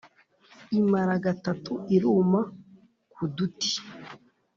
Imara 0.79 1.13
gatatu 1.25 1.73
iruma 1.95 2.41
ku 3.13 3.23
duti! 3.35 3.73